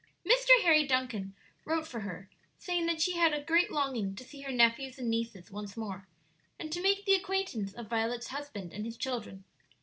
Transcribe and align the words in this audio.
Mr. 0.25 0.63
Harry 0.63 0.83
Duncan 0.87 1.35
wrote 1.63 1.85
for 1.87 1.99
her, 1.99 2.27
saying 2.57 2.87
that 2.87 2.99
she 2.99 3.17
had 3.17 3.33
a 3.35 3.43
great 3.43 3.69
longing 3.69 4.15
to 4.15 4.23
see 4.23 4.41
her 4.41 4.51
nephews 4.51 4.97
and 4.97 5.11
nieces 5.11 5.51
once 5.51 5.77
more, 5.77 6.07
and 6.57 6.71
to 6.71 6.81
make 6.81 7.05
the 7.05 7.13
acquaintance 7.13 7.71
of 7.75 7.87
Violet's 7.87 8.29
husband 8.29 8.73
and 8.73 8.83
his 8.83 8.97
children. 8.97 9.43